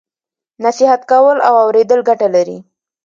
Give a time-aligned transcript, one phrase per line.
[0.63, 2.57] نصیحت کول او اوریدل ګټه لري.